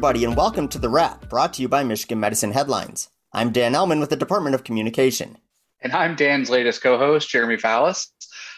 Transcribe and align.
everybody, 0.00 0.24
and 0.24 0.34
welcome 0.34 0.66
to 0.66 0.78
The 0.78 0.88
Wrap, 0.88 1.28
brought 1.28 1.52
to 1.52 1.60
you 1.60 1.68
by 1.68 1.84
Michigan 1.84 2.18
Medicine 2.18 2.52
Headlines. 2.52 3.10
I'm 3.34 3.52
Dan 3.52 3.74
Ellman 3.74 4.00
with 4.00 4.08
the 4.08 4.16
Department 4.16 4.54
of 4.54 4.64
Communication. 4.64 5.36
And 5.82 5.92
I'm 5.92 6.16
Dan's 6.16 6.48
latest 6.48 6.82
co 6.82 6.96
host, 6.96 7.28
Jeremy 7.28 7.58
Fallis. 7.58 8.06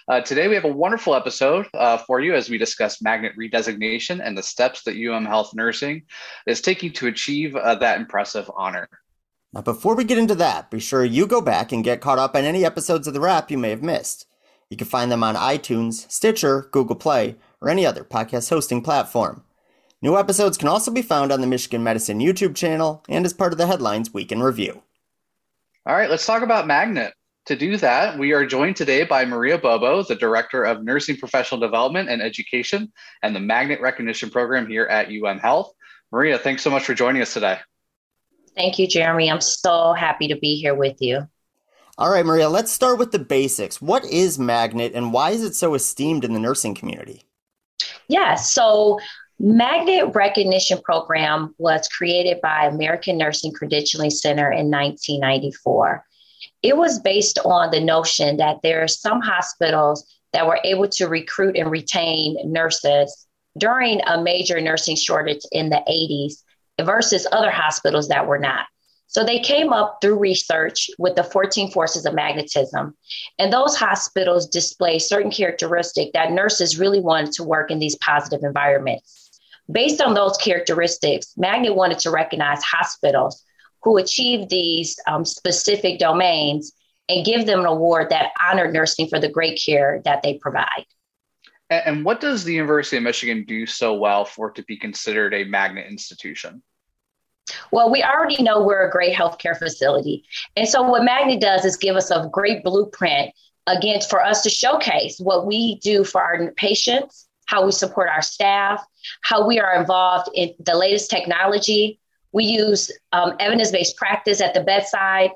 Uh, 0.07 0.21
today, 0.21 0.47
we 0.47 0.55
have 0.55 0.65
a 0.65 0.73
wonderful 0.73 1.17
episode 1.17 1.67
uh, 1.75 1.99
for 1.99 2.21
you 2.21 2.37
as 2.37 2.49
we 2.49 2.59
discuss 2.59 3.03
magnet 3.03 3.33
redesignation 3.37 4.25
and 4.25 4.39
the 4.39 4.43
steps 4.45 4.85
that 4.85 4.95
UM 4.95 5.25
Health 5.25 5.53
Nursing 5.53 6.03
is 6.47 6.61
taking 6.61 6.93
to 6.93 7.09
achieve 7.09 7.57
uh, 7.57 7.75
that 7.75 7.99
impressive 7.99 8.49
honor. 8.55 8.89
Now, 9.53 9.63
before 9.63 9.97
we 9.97 10.05
get 10.05 10.19
into 10.19 10.37
that, 10.37 10.71
be 10.71 10.79
sure 10.79 11.05
you 11.05 11.27
go 11.27 11.41
back 11.41 11.73
and 11.73 11.83
get 11.83 12.01
caught 12.01 12.21
up 12.21 12.37
on 12.37 12.45
any 12.45 12.65
episodes 12.65 13.09
of 13.09 13.15
The 13.15 13.21
Wrap 13.21 13.51
you 13.51 13.59
may 13.59 13.71
have 13.71 13.83
missed. 13.83 14.27
You 14.71 14.77
can 14.77 14.87
find 14.87 15.11
them 15.11 15.25
on 15.25 15.35
iTunes, 15.35 16.09
Stitcher, 16.09 16.69
Google 16.71 16.95
Play, 16.95 17.35
or 17.61 17.69
any 17.69 17.85
other 17.85 18.05
podcast 18.05 18.49
hosting 18.49 18.81
platform. 18.81 19.43
New 20.03 20.19
episodes 20.19 20.59
can 20.59 20.67
also 20.67 20.91
be 20.91 21.01
found 21.01 21.31
on 21.31 21.41
the 21.41 21.47
Michigan 21.47 21.85
Medicine 21.85 22.19
YouTube 22.19 22.57
channel 22.57 23.05
and 23.09 23.25
as 23.25 23.33
part 23.33 23.53
of 23.53 23.59
the 23.59 23.69
Headlines 23.69 24.13
Week 24.13 24.33
in 24.33 24.43
Review. 24.43 24.83
All 25.87 25.95
right, 25.95 26.11
let's 26.11 26.27
talk 26.27 26.43
about 26.43 26.67
Magnet. 26.67 27.15
To 27.47 27.55
do 27.55 27.77
that, 27.77 28.19
we 28.19 28.33
are 28.33 28.45
joined 28.45 28.75
today 28.75 29.05
by 29.05 29.25
Maria 29.25 29.59
Bobo, 29.59 30.03
the 30.03 30.17
Director 30.17 30.65
of 30.65 30.83
Nursing 30.83 31.17
Professional 31.17 31.61
Development 31.61 32.09
and 32.09 32.21
Education 32.21 32.93
and 33.23 33.35
the 33.35 33.39
Magnet 33.39 33.81
Recognition 33.81 34.29
Program 34.29 34.67
here 34.67 34.87
at 34.87 35.07
UM 35.09 35.39
Health. 35.39 35.73
Maria, 36.11 36.37
thanks 36.37 36.63
so 36.63 36.71
much 36.71 36.83
for 36.83 36.95
joining 36.95 37.23
us 37.23 37.33
today. 37.33 37.59
Thank 38.57 38.81
you, 38.81 38.89
Jeremy. 38.89 39.31
I'm 39.31 39.41
so 39.41 39.93
happy 39.93 40.27
to 40.27 40.37
be 40.37 40.57
here 40.57 40.75
with 40.75 41.01
you. 41.01 41.29
All 41.97 42.11
right, 42.11 42.27
Maria, 42.27 42.49
let's 42.49 42.73
start 42.73 42.99
with 42.99 43.13
the 43.13 43.21
basics. 43.21 43.81
What 43.81 44.05
is 44.05 44.37
Magnet 44.37 44.93
and 44.97 45.13
why 45.13 45.31
is 45.31 45.45
it 45.45 45.55
so 45.55 45.75
esteemed 45.75 46.25
in 46.25 46.33
the 46.33 46.41
nursing 46.41 46.75
community? 46.75 47.23
Yeah, 48.09 48.35
so 48.35 48.99
Magnet 49.39 50.15
Recognition 50.15 50.81
Program 50.83 51.55
was 51.59 51.89
created 51.89 52.41
by 52.43 52.67
American 52.67 53.19
Nursing 53.19 53.53
Credentialing 53.53 54.13
Center 54.13 54.51
in 54.51 54.71
1994. 54.71 56.05
It 56.63 56.77
was 56.77 57.01
based 57.01 57.39
on 57.45 57.71
the 57.71 57.81
notion 57.81 58.37
that 58.37 58.59
there 58.63 58.83
are 58.83 58.89
some 58.89 59.21
hospitals 59.21 60.05
that 60.33 60.47
were 60.47 60.61
able 60.65 60.89
to 60.89 61.09
recruit 61.09 61.57
and 61.57 61.71
retain 61.71 62.37
nurses 62.45 63.27
during 63.59 64.01
a 64.07 64.23
major 64.23 64.61
nursing 64.61 64.97
shortage 64.97 65.43
in 65.51 65.71
the 65.71 65.83
80s 65.89 66.87
versus 66.87 67.27
other 67.33 67.51
hospitals 67.51 68.09
that 68.09 68.27
were 68.27 68.39
not. 68.39 68.67
So 69.09 69.25
they 69.25 69.41
came 69.41 69.75
up 69.75 69.99
through 70.01 70.19
research 70.19 70.89
with 70.99 71.17
the 71.17 71.25
14 71.25 71.71
forces 71.71 72.07
of 72.07 72.15
magnetism. 72.15 72.97
And 73.39 73.53
those 73.53 73.77
hospitals 73.77 74.49
display 74.49 74.99
certain 74.99 75.31
characteristics 75.31 76.13
that 76.15 76.33
nurses 76.33 76.79
really 76.79 77.01
wanted 77.01 77.33
to 77.33 77.45
work 77.45 77.71
in 77.71 77.79
these 77.79 77.97
positive 77.97 78.43
environments. 78.43 79.22
Based 79.73 80.01
on 80.01 80.15
those 80.15 80.37
characteristics, 80.37 81.33
Magnet 81.37 81.75
wanted 81.75 81.99
to 82.01 82.11
recognize 82.11 82.63
hospitals 82.63 83.43
who 83.83 83.97
achieved 83.97 84.49
these 84.49 84.99
um, 85.07 85.25
specific 85.25 85.99
domains 85.99 86.73
and 87.09 87.25
give 87.25 87.47
them 87.47 87.61
an 87.61 87.67
award 87.67 88.11
that 88.11 88.33
honored 88.49 88.73
nursing 88.73 89.09
for 89.09 89.19
the 89.19 89.29
great 89.29 89.61
care 89.65 90.01
that 90.05 90.23
they 90.23 90.35
provide. 90.35 90.87
And 91.71 92.05
what 92.05 92.21
does 92.21 92.45
the 92.45 92.53
University 92.53 92.99
of 92.99 93.03
Michigan 93.03 93.45
do 93.47 93.67
so 93.67 93.95
well 93.95 94.25
for 94.25 94.49
it 94.49 94.55
to 94.57 94.65
be 94.65 94.77
considered 94.77 95.33
a 95.33 95.45
magnet 95.45 95.87
institution? 95.89 96.63
Well, 97.73 97.91
we 97.91 98.03
already 98.03 98.43
know 98.43 98.63
we're 98.63 98.87
a 98.87 98.91
great 98.91 99.17
healthcare 99.17 99.59
facility. 99.59 100.25
And 100.55 100.69
so, 100.69 100.83
what 100.83 101.03
Magnet 101.03 101.41
does 101.41 101.65
is 101.65 101.77
give 101.77 101.97
us 101.97 102.11
a 102.11 102.29
great 102.31 102.63
blueprint 102.63 103.33
against 103.67 104.11
for 104.11 104.23
us 104.23 104.43
to 104.43 104.51
showcase 104.51 105.19
what 105.19 105.47
we 105.47 105.79
do 105.81 106.05
for 106.05 106.21
our 106.21 106.53
patients, 106.53 107.29
how 107.53 107.67
we 107.67 107.71
support 107.71 108.09
our 108.09 108.23
staff, 108.23 108.83
how 109.23 109.47
we 109.47 109.61
are 109.61 109.79
involved 109.79 110.31
in 110.35 110.55
the 110.59 110.75
latest 110.75 111.11
technology. 111.11 112.01
We 112.33 112.45
use 112.45 112.91
um, 113.13 113.35
evidence 113.39 113.71
based 113.71 113.99
practice 113.99 114.41
at 114.41 114.55
the 114.55 114.63
bedside. 114.63 115.33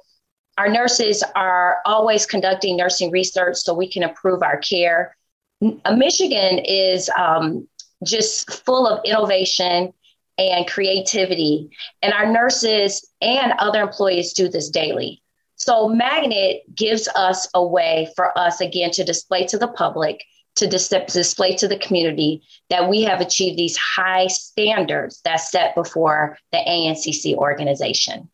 Our 0.57 0.71
nurses 0.71 1.23
are 1.35 1.77
always 1.85 2.25
conducting 2.25 2.79
nursing 2.79 3.11
research 3.11 3.59
so 3.59 3.75
we 3.75 3.87
can 3.87 4.03
improve 4.03 4.43
our 4.43 4.57
care. 4.57 5.15
Michigan 5.61 6.59
is 6.61 7.11
um, 7.19 7.69
just 8.03 8.51
full 8.65 8.87
of 8.87 9.05
innovation 9.05 9.93
and 10.39 10.67
creativity. 10.67 11.69
And 12.01 12.15
our 12.15 12.33
nurses 12.33 13.11
and 13.21 13.53
other 13.59 13.83
employees 13.83 14.33
do 14.33 14.49
this 14.49 14.71
daily. 14.71 15.23
So, 15.57 15.89
Magnet 15.89 16.63
gives 16.75 17.09
us 17.09 17.49
a 17.55 17.67
way 17.67 18.09
for 18.15 18.37
us, 18.39 18.61
again, 18.61 18.91
to 18.93 19.05
display 19.05 19.47
to 19.47 19.59
the 19.59 19.69
public, 19.69 20.23
to 20.57 20.67
dis- 20.67 20.89
display 20.89 21.57
to 21.57 21.69
the 21.69 21.79
community 21.79 22.43
that 22.71 22.89
we 22.89 23.03
have 23.03 23.21
achieved 23.21 23.57
these 23.59 23.77
high 23.77 24.27
standards 24.27 25.21
that's 25.25 25.51
set 25.51 25.75
before 25.75 26.37
the 26.53 26.59
ANCC 26.59 27.35
organization. 27.35 28.29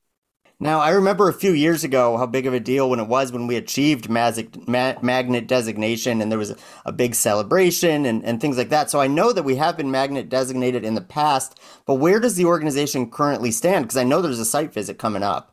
Now, 0.62 0.78
I 0.78 0.91
remember 0.91 1.28
a 1.28 1.32
few 1.32 1.50
years 1.50 1.82
ago 1.82 2.16
how 2.16 2.27
big 2.27 2.47
of 2.47 2.55
a 2.55 2.61
deal 2.61 2.88
when 2.88 3.00
it 3.00 3.09
was 3.09 3.32
when 3.32 3.49
we 3.49 3.56
achieved 3.56 4.09
magnet 4.09 5.49
designation 5.49 6.22
and 6.22 6.31
there 6.31 6.38
was 6.38 6.50
a, 6.53 6.56
a 6.87 6.93
big 6.93 7.16
celebration 7.16 8.06
and, 8.06 8.25
and 8.25 8.41
things 8.41 8.56
like 8.56 8.69
that. 8.69 8.88
So 8.88 9.00
I 9.00 9.09
know 9.09 9.32
that 9.32 9.43
we 9.43 9.56
have 9.56 9.77
been 9.77 9.91
magnet 9.91 10.28
designated 10.28 10.84
in 10.84 10.94
the 10.94 11.00
past, 11.00 11.59
but 11.84 11.94
where 11.94 12.21
does 12.21 12.37
the 12.37 12.44
organization 12.44 13.11
currently 13.11 13.50
stand? 13.50 13.87
Because 13.87 13.97
I 13.97 14.05
know 14.05 14.22
there's 14.22 14.38
a 14.38 14.44
site 14.44 14.72
visit 14.72 14.99
coming 14.99 15.25
up. 15.25 15.52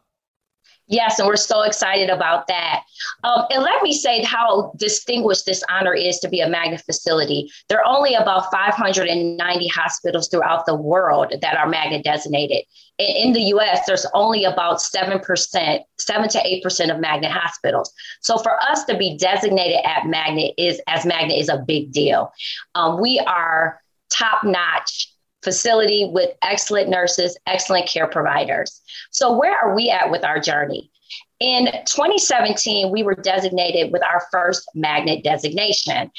Yes, 0.90 1.20
and 1.20 1.28
we're 1.28 1.36
so 1.36 1.62
excited 1.62 2.10
about 2.10 2.48
that. 2.48 2.82
Um, 3.24 3.46
and 3.52 3.62
let 3.62 3.84
me 3.84 3.94
say 3.94 4.24
how 4.24 4.74
distinguished 4.76 5.46
this 5.46 5.64
honor 5.70 5.94
is 5.94 6.18
to 6.20 6.28
be 6.28 6.42
a 6.42 6.50
magnet 6.50 6.82
facility. 6.82 7.52
There 7.70 7.78
are 7.78 7.86
only 7.86 8.16
about 8.16 8.52
590 8.52 9.68
hospitals 9.68 10.30
throughout 10.30 10.66
the 10.66 10.74
world 10.74 11.32
that 11.42 11.58
are 11.58 11.70
magnet 11.70 12.04
designated. 12.04 12.66
And 12.98 13.08
in 13.08 13.34
the 13.34 13.42
US, 13.56 13.86
there's 13.86 14.08
only 14.16 14.46
about 14.46 14.80
7%, 14.80 15.80
7 16.00 16.30
to 16.30 16.62
8% 16.66 16.94
of 16.94 17.00
magnet 17.00 17.32
hospitals. 17.32 17.94
So 18.22 18.40
for 18.40 18.60
us 18.64 18.84
to 18.86 18.98
be 18.98 19.16
designated 19.16 19.86
at 19.86 20.08
magnet 20.08 20.56
is 20.58 20.82
as 20.88 21.06
magnet 21.06 21.38
is 21.38 21.50
a 21.50 21.64
big 21.68 21.92
deal. 21.92 22.34
Um, 22.74 23.00
we 23.00 23.20
are 23.20 23.80
top 24.10 24.44
notch 24.44 25.14
facility 25.44 26.10
with 26.12 26.32
excellent 26.42 26.90
nurses, 26.90 27.38
excellent 27.48 27.88
care 27.88 28.08
providers. 28.08 28.82
So, 29.12 29.38
where 29.38 29.58
are 29.58 29.76
we 29.76 29.90
at 29.90 30.12
with 30.12 30.24
our 30.24 30.40
journey? 30.40 30.92
In 31.40 31.68
2017, 31.86 32.92
we 32.92 33.02
were 33.02 33.16
designated 33.16 33.94
with 33.94 34.04
our 34.04 34.24
first 34.30 34.70
magnet 34.76 35.24
designation. 35.24 36.12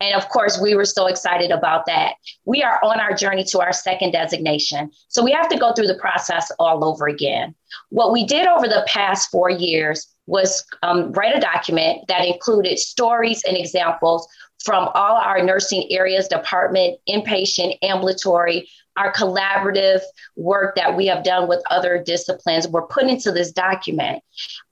And 0.00 0.14
of 0.14 0.28
course, 0.28 0.60
we 0.60 0.76
were 0.76 0.84
so 0.84 1.06
excited 1.06 1.50
about 1.50 1.84
that. 1.86 2.14
We 2.44 2.62
are 2.62 2.78
on 2.84 3.00
our 3.00 3.12
journey 3.12 3.42
to 3.44 3.60
our 3.60 3.72
second 3.72 4.12
designation. 4.12 4.92
So 5.08 5.24
we 5.24 5.32
have 5.32 5.48
to 5.48 5.58
go 5.58 5.72
through 5.72 5.88
the 5.88 5.98
process 5.98 6.52
all 6.60 6.84
over 6.84 7.08
again. 7.08 7.56
What 7.90 8.12
we 8.12 8.24
did 8.24 8.46
over 8.46 8.68
the 8.68 8.86
past 8.86 9.30
four 9.30 9.50
years 9.50 10.06
was 10.26 10.64
um, 10.82 11.10
write 11.12 11.36
a 11.36 11.40
document 11.40 12.06
that 12.06 12.24
included 12.24 12.78
stories 12.78 13.42
and 13.44 13.56
examples 13.56 14.28
from 14.64 14.88
all 14.94 15.16
our 15.16 15.42
nursing 15.42 15.86
areas, 15.90 16.28
department, 16.28 16.98
inpatient, 17.08 17.78
ambulatory, 17.82 18.68
our 18.96 19.12
collaborative 19.12 20.00
work 20.36 20.74
that 20.74 20.96
we 20.96 21.06
have 21.06 21.22
done 21.22 21.48
with 21.48 21.62
other 21.70 22.02
disciplines 22.02 22.66
were 22.66 22.86
put 22.86 23.04
into 23.04 23.30
this 23.30 23.52
document. 23.52 24.22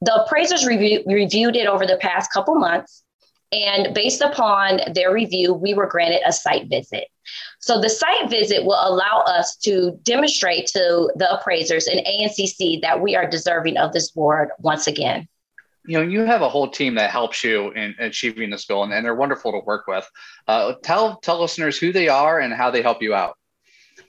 The 0.00 0.22
appraisers 0.22 0.66
review, 0.66 1.04
reviewed 1.06 1.56
it 1.56 1.66
over 1.66 1.86
the 1.86 1.98
past 1.98 2.32
couple 2.32 2.56
months. 2.56 3.04
And 3.52 3.94
based 3.94 4.22
upon 4.22 4.80
their 4.92 5.12
review, 5.12 5.54
we 5.54 5.72
were 5.72 5.86
granted 5.86 6.20
a 6.26 6.32
site 6.32 6.68
visit. 6.68 7.06
So 7.60 7.80
the 7.80 7.88
site 7.88 8.28
visit 8.28 8.64
will 8.64 8.80
allow 8.80 9.22
us 9.26 9.56
to 9.58 9.98
demonstrate 10.02 10.66
to 10.68 11.12
the 11.14 11.32
appraisers 11.32 11.86
and 11.86 12.04
ANCC 12.04 12.82
that 12.82 13.00
we 13.00 13.14
are 13.14 13.28
deserving 13.28 13.76
of 13.76 13.92
this 13.92 14.12
award 14.16 14.50
once 14.58 14.88
again 14.88 15.28
you 15.86 15.98
know 15.98 16.04
you 16.04 16.24
have 16.24 16.42
a 16.42 16.48
whole 16.48 16.68
team 16.68 16.94
that 16.96 17.10
helps 17.10 17.42
you 17.44 17.70
in 17.72 17.94
achieving 17.98 18.50
this 18.50 18.64
goal 18.64 18.84
and, 18.84 18.92
and 18.92 19.04
they're 19.04 19.14
wonderful 19.14 19.52
to 19.52 19.60
work 19.60 19.86
with. 19.86 20.08
Uh, 20.46 20.74
tell 20.82 21.16
tell 21.16 21.40
listeners 21.40 21.78
who 21.78 21.92
they 21.92 22.08
are 22.08 22.40
and 22.40 22.52
how 22.52 22.70
they 22.70 22.82
help 22.82 23.02
you 23.02 23.14
out. 23.14 23.36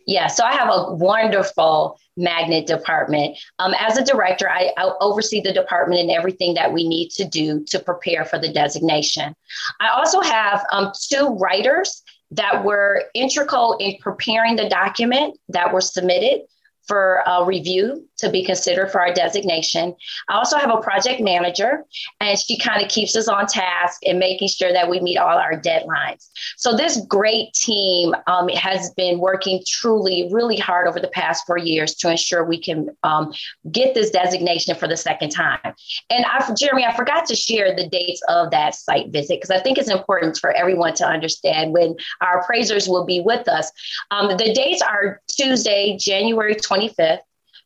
Yeah 0.06 0.28
so 0.28 0.44
i 0.44 0.54
have 0.54 0.70
a 0.70 0.94
wonderful 0.94 2.00
magnet 2.16 2.66
department. 2.66 3.38
Um, 3.60 3.74
as 3.80 3.98
a 3.98 4.04
director 4.04 4.50
I, 4.50 4.72
I 4.78 4.92
oversee 5.02 5.42
the 5.42 5.54
department 5.54 6.02
and 6.02 6.12
everything 6.12 6.56
that 6.56 6.74
we 6.74 6.88
need 6.88 7.10
to 7.12 7.26
do 7.26 7.64
to 7.66 7.80
prepare 7.80 8.26
for 8.26 8.40
the 8.40 8.52
designation. 8.52 9.36
I 9.80 9.90
also 9.90 10.22
have 10.22 10.66
um, 10.72 10.92
two 11.10 11.36
writers 11.36 12.04
that 12.32 12.64
were 12.64 13.04
integral 13.14 13.78
in 13.80 13.98
preparing 14.00 14.56
the 14.56 14.68
document 14.68 15.38
that 15.50 15.74
were 15.74 15.82
submitted 15.82 16.42
for 16.88 17.28
uh, 17.28 17.44
review 17.44 18.08
to 18.18 18.30
be 18.30 18.44
considered 18.44 18.92
for 18.92 19.02
our 19.02 19.14
designation. 19.14 19.96
I 20.30 20.36
also 20.36 20.58
have 20.58 20.70
a 20.70 20.82
project 20.82 21.22
manager, 21.22 21.84
and 22.20 22.38
she 22.38 22.58
kind 22.58 22.84
of 22.84 22.90
keeps 22.90 23.16
us 23.16 23.28
on 23.28 23.46
task 23.48 24.02
and 24.06 24.20
making 24.20 24.48
sure 24.50 24.74
that 24.74 24.90
we 24.90 25.00
meet 25.00 25.18
all 25.18 25.38
our 25.38 25.60
deadlines. 25.60 26.28
So, 26.58 26.76
this 26.76 27.02
great 27.08 27.54
team 27.54 28.16
um, 28.28 28.50
has 28.50 28.92
been 28.92 29.20
working 29.20 29.64
truly, 29.68 30.30
really 30.32 30.58
hard 30.58 30.88
over 30.88 31.00
the 31.00 31.10
past 31.10 31.46
four 31.46 31.58
years 31.58 31.96
to 31.96 32.10
ensure 32.10 32.44
we 32.44 32.62
can 32.62 32.90
um, 33.04 33.34
get 33.72 33.94
this 33.94 34.10
designation 34.10 34.76
for 34.76 34.88
the 34.88 34.98
second 34.98 35.30
time. 35.30 35.74
And 36.10 36.26
I, 36.26 36.54
Jeremy, 36.58 36.86
I 36.86 36.96
forgot 36.96 37.26
to 37.28 37.36
share 37.36 37.76
the 37.76 37.88
dates 37.88 38.22
of 38.30 38.52
that 38.52 38.76
site 38.76 39.10
visit 39.10 39.42
because 39.42 39.52
I 39.52 39.60
think 39.62 39.78
it's 39.78 39.90
important 39.90 40.38
for 40.38 40.52
everyone 40.52 40.94
to 40.96 41.06
understand 41.06 41.74
when 41.74 41.96
our 42.22 42.42
appraisers 42.42 42.88
will 42.88 43.06
be 43.06 43.22
with 43.22 43.48
us. 43.48 43.72
Um, 44.12 44.30
the 44.38 44.54
dates 44.54 44.82
are 44.82 45.22
Tuesday, 45.28 45.98
January 46.00 46.56
25th 46.56 47.20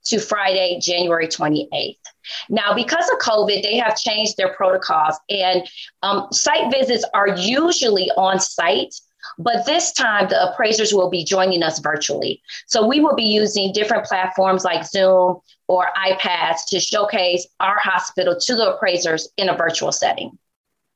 to 0.06 0.20
Friday, 0.20 0.80
January 0.82 1.28
28th. 1.28 1.98
Now, 2.50 2.74
because 2.74 3.10
of 3.10 3.20
COVID, 3.20 3.64
they 3.64 3.78
have 3.78 3.98
changed 3.98 4.38
their 4.38 4.54
protocols, 4.54 5.20
and 5.30 5.68
um, 6.04 6.28
site 6.32 6.72
visits 6.72 7.06
are 7.14 7.30
usually 7.30 8.10
on 8.18 8.40
site. 8.40 8.96
But 9.38 9.66
this 9.66 9.94
time, 9.94 10.30
the 10.30 10.52
appraisers 10.52 10.94
will 10.94 11.10
be 11.10 11.24
joining 11.24 11.62
us 11.62 11.80
virtually. 11.80 12.42
So 12.66 12.86
we 12.88 13.00
will 13.00 13.16
be 13.16 13.24
using 13.24 13.72
different 13.72 14.06
platforms 14.06 14.64
like 14.64 14.86
Zoom 14.86 15.40
or 15.68 15.88
iPads 15.96 16.68
to 16.70 16.80
showcase 16.80 17.48
our 17.60 17.78
hospital 17.78 18.36
to 18.40 18.56
the 18.56 18.74
appraisers 18.74 19.30
in 19.38 19.50
a 19.50 19.56
virtual 19.56 19.92
setting. 19.92 20.38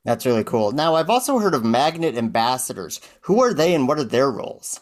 That's 0.04 0.26
really 0.26 0.44
cool. 0.44 0.72
Now, 0.72 0.94
I've 0.94 1.10
also 1.10 1.38
heard 1.38 1.54
of 1.54 1.64
magnet 1.64 2.16
ambassadors. 2.16 3.00
Who 3.22 3.42
are 3.42 3.52
they 3.52 3.74
and 3.74 3.88
what 3.88 3.98
are 3.98 4.04
their 4.04 4.30
roles? 4.30 4.80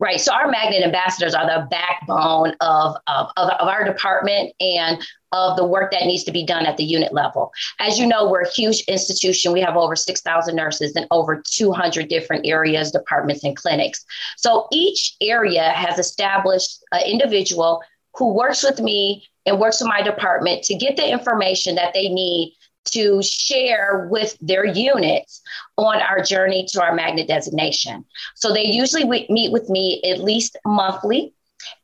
Right. 0.00 0.20
So 0.20 0.32
our 0.32 0.50
magnet 0.50 0.82
ambassadors 0.82 1.34
are 1.34 1.46
the 1.46 1.66
backbone 1.70 2.54
of, 2.60 2.96
of, 3.06 3.28
of, 3.36 3.50
our 3.68 3.84
department 3.84 4.52
and 4.60 5.00
of 5.32 5.56
the 5.56 5.64
work 5.64 5.92
that 5.92 6.04
needs 6.04 6.24
to 6.24 6.32
be 6.32 6.44
done 6.44 6.66
at 6.66 6.76
the 6.76 6.84
unit 6.84 7.12
level. 7.12 7.52
As 7.78 7.98
you 7.98 8.06
know, 8.06 8.28
we're 8.28 8.42
a 8.42 8.50
huge 8.50 8.82
institution. 8.88 9.52
We 9.52 9.60
have 9.60 9.76
over 9.76 9.96
6,000 9.96 10.54
nurses 10.54 10.96
in 10.96 11.06
over 11.10 11.42
200 11.44 12.08
different 12.08 12.46
areas, 12.46 12.90
departments, 12.90 13.44
and 13.44 13.56
clinics. 13.56 14.04
So 14.36 14.66
each 14.72 15.14
area 15.20 15.70
has 15.70 15.98
established 15.98 16.82
an 16.92 17.02
individual 17.06 17.82
who 18.14 18.32
works 18.32 18.62
with 18.62 18.80
me 18.80 19.24
and 19.46 19.58
works 19.58 19.80
with 19.80 19.88
my 19.88 20.02
department 20.02 20.62
to 20.64 20.74
get 20.74 20.96
the 20.96 21.08
information 21.08 21.74
that 21.74 21.92
they 21.94 22.08
need 22.08 22.56
to 22.86 23.22
share 23.22 24.08
with 24.10 24.36
their 24.40 24.64
units 24.64 25.42
on 25.76 26.00
our 26.00 26.22
journey 26.22 26.66
to 26.70 26.82
our 26.82 26.94
magnet 26.94 27.28
designation. 27.28 28.04
So 28.34 28.52
they 28.52 28.64
usually 28.64 29.04
meet 29.04 29.52
with 29.52 29.68
me 29.68 30.02
at 30.04 30.20
least 30.20 30.56
monthly. 30.64 31.32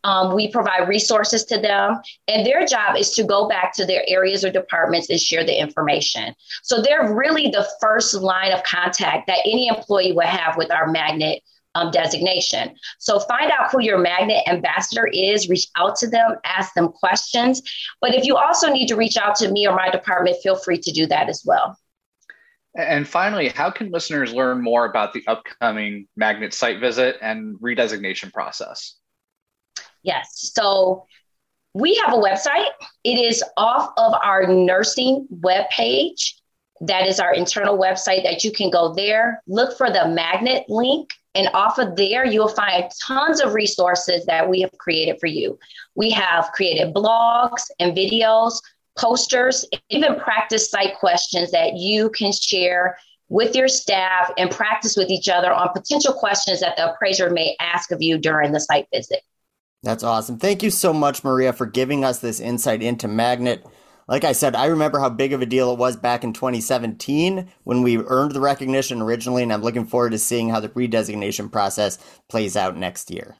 Um, 0.05 0.35
we 0.35 0.49
provide 0.49 0.88
resources 0.88 1.44
to 1.47 1.58
them, 1.58 2.00
and 2.29 2.47
their 2.47 2.67
job 2.67 2.97
is 2.99 3.12
to 3.12 3.25
go 3.25 3.49
back 3.49 3.75
to 3.76 3.87
their 3.87 4.05
areas 4.06 4.44
or 4.44 4.50
departments 4.50 5.08
and 5.08 5.19
share 5.19 5.44
the 5.44 5.58
information. 5.58 6.35
So 6.62 6.82
they're 6.82 7.14
really 7.14 7.49
the 7.49 7.67
first 7.81 8.12
line 8.14 8.52
of 8.52 8.62
contact 8.62 9.26
that 9.29 9.38
any 9.47 9.69
employee 9.69 10.12
will 10.12 10.26
have 10.26 10.58
with 10.58 10.70
our 10.70 10.87
magnet 10.87 11.43
um, 11.75 11.90
designation. 11.90 12.75
So 12.99 13.20
find 13.20 13.50
out 13.50 13.70
who 13.70 13.81
your 13.82 13.99
magnet 13.99 14.43
ambassador 14.46 15.06
is, 15.12 15.49
reach 15.49 15.69
out 15.76 15.96
to 15.96 16.08
them, 16.08 16.37
ask 16.44 16.75
them 16.75 16.88
questions. 16.88 17.62
But 18.00 18.14
if 18.14 18.25
you 18.25 18.37
also 18.37 18.70
need 18.70 18.88
to 18.88 18.96
reach 18.96 19.17
out 19.17 19.37
to 19.37 19.50
me 19.50 19.67
or 19.67 19.75
my 19.75 19.90
department, 19.90 20.37
feel 20.43 20.56
free 20.56 20.78
to 20.78 20.93
do 20.93 21.06
that 21.06 21.28
as 21.28 21.43
well. 21.44 21.78
And 22.76 23.06
finally, 23.06 23.49
how 23.49 23.70
can 23.70 23.90
listeners 23.90 24.32
learn 24.32 24.62
more 24.62 24.84
about 24.84 25.12
the 25.12 25.25
upcoming 25.26 26.06
magnet 26.17 26.55
site 26.55 26.78
visit 26.78 27.17
and 27.20 27.58
redesignation 27.58 28.32
process? 28.32 28.94
Yes. 30.02 30.52
So 30.55 31.06
we 31.75 31.96
have 32.05 32.14
a 32.14 32.16
website. 32.16 32.69
It 33.05 33.19
is 33.19 33.44
off 33.56 33.93
of 33.96 34.14
our 34.23 34.46
nursing 34.46 35.26
webpage. 35.32 36.34
That 36.81 37.06
is 37.06 37.20
our 37.20 37.34
internal 37.34 37.76
website 37.76 38.23
that 38.23 38.43
you 38.44 38.52
can 38.52 38.70
go 38.70 38.94
there, 38.94 39.43
look 39.46 39.76
for 39.76 39.90
the 39.90 40.08
magnet 40.08 40.64
link, 40.69 41.11
and 41.34 41.48
off 41.54 41.78
of 41.78 41.96
there, 41.96 42.24
you'll 42.24 42.48
find 42.48 42.90
tons 43.00 43.40
of 43.40 43.54
resources 43.54 44.26
that 44.26 44.48
we 44.48 44.60
have 44.62 44.72
created 44.78 45.18
for 45.20 45.26
you. 45.26 45.58
We 45.94 46.10
have 46.10 46.50
created 46.52 46.92
blogs 46.92 47.62
and 47.78 47.96
videos, 47.96 48.60
posters, 48.98 49.64
even 49.90 50.16
practice 50.16 50.70
site 50.70 50.96
questions 50.98 51.52
that 51.52 51.76
you 51.76 52.10
can 52.10 52.32
share 52.32 52.98
with 53.28 53.54
your 53.54 53.68
staff 53.68 54.32
and 54.38 54.50
practice 54.50 54.96
with 54.96 55.08
each 55.08 55.28
other 55.28 55.52
on 55.52 55.68
potential 55.72 56.12
questions 56.12 56.60
that 56.60 56.76
the 56.76 56.92
appraiser 56.92 57.30
may 57.30 57.56
ask 57.60 57.92
of 57.92 58.02
you 58.02 58.18
during 58.18 58.50
the 58.50 58.58
site 58.58 58.88
visit. 58.92 59.20
That's 59.84 60.02
awesome. 60.02 60.38
Thank 60.38 60.62
you 60.62 60.70
so 60.70 60.92
much, 60.92 61.22
Maria, 61.22 61.52
for 61.52 61.64
giving 61.64 62.04
us 62.04 62.18
this 62.18 62.40
insight 62.40 62.82
into 62.82 63.06
Magnet 63.08 63.64
like 64.10 64.24
I 64.24 64.32
said, 64.32 64.56
I 64.56 64.66
remember 64.66 64.98
how 64.98 65.08
big 65.08 65.32
of 65.32 65.40
a 65.40 65.46
deal 65.46 65.72
it 65.72 65.78
was 65.78 65.96
back 65.96 66.24
in 66.24 66.32
2017 66.32 67.48
when 67.62 67.82
we 67.82 67.98
earned 67.98 68.32
the 68.32 68.40
recognition 68.40 69.00
originally, 69.00 69.44
and 69.44 69.52
I'm 69.52 69.62
looking 69.62 69.86
forward 69.86 70.10
to 70.10 70.18
seeing 70.18 70.48
how 70.48 70.58
the 70.58 70.68
redesignation 70.70 71.50
process 71.50 71.96
plays 72.28 72.56
out 72.56 72.76
next 72.76 73.12
year. 73.12 73.36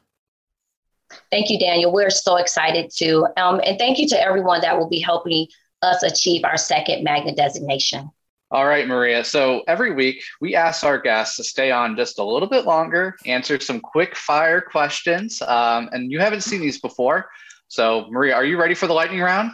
Thank 1.29 1.49
you, 1.49 1.59
Daniel. 1.59 1.91
We're 1.91 2.09
so 2.09 2.37
excited 2.37 2.89
to, 2.99 3.27
Um, 3.35 3.59
and 3.65 3.77
thank 3.77 3.99
you 3.99 4.07
to 4.07 4.21
everyone 4.21 4.61
that 4.61 4.79
will 4.79 4.87
be 4.87 5.01
helping 5.01 5.47
us 5.81 6.03
achieve 6.03 6.45
our 6.45 6.55
second 6.55 7.03
magnet 7.03 7.35
designation. 7.35 8.09
All 8.49 8.65
right, 8.65 8.87
Maria. 8.87 9.25
So 9.25 9.63
every 9.67 9.93
week 9.93 10.23
we 10.39 10.55
ask 10.55 10.85
our 10.85 10.97
guests 10.97 11.35
to 11.35 11.43
stay 11.43 11.71
on 11.71 11.97
just 11.97 12.17
a 12.17 12.23
little 12.23 12.47
bit 12.47 12.63
longer, 12.63 13.17
answer 13.25 13.59
some 13.59 13.81
quick 13.81 14.15
fire 14.15 14.61
questions. 14.61 15.41
Um, 15.41 15.89
and 15.91 16.09
you 16.09 16.19
haven't 16.19 16.41
seen 16.41 16.61
these 16.61 16.79
before. 16.79 17.29
So, 17.67 18.07
Maria, 18.09 18.35
are 18.35 18.45
you 18.45 18.57
ready 18.57 18.73
for 18.73 18.87
the 18.87 18.93
lightning 18.93 19.19
round? 19.19 19.51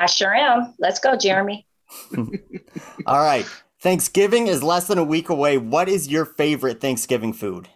I 0.00 0.06
sure 0.06 0.34
am. 0.34 0.74
Let's 0.78 0.98
go, 0.98 1.16
Jeremy. 1.16 1.66
All 3.06 3.22
right. 3.22 3.46
Thanksgiving 3.80 4.46
is 4.46 4.62
less 4.62 4.86
than 4.86 4.98
a 4.98 5.04
week 5.04 5.28
away. 5.28 5.58
What 5.58 5.88
is 5.88 6.08
your 6.08 6.24
favorite 6.24 6.80
Thanksgiving 6.80 7.32
food? 7.32 7.68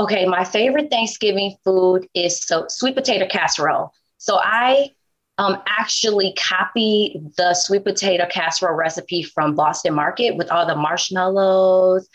Okay, 0.00 0.26
my 0.26 0.44
favorite 0.44 0.90
Thanksgiving 0.90 1.56
food 1.64 2.08
is 2.14 2.40
so 2.40 2.66
sweet 2.68 2.94
potato 2.94 3.26
casserole. 3.26 3.92
So 4.18 4.38
I 4.40 4.90
um, 5.38 5.60
actually 5.66 6.34
copy 6.38 7.20
the 7.36 7.54
sweet 7.54 7.84
potato 7.84 8.26
casserole 8.30 8.76
recipe 8.76 9.24
from 9.24 9.56
Boston 9.56 9.94
Market 9.94 10.36
with 10.36 10.50
all 10.50 10.66
the 10.66 10.76
marshmallows 10.76 12.08